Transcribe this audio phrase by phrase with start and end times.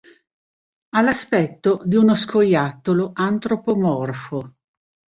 [0.95, 4.55] Ha l'aspetto di uno scoiattolo antropomorfo.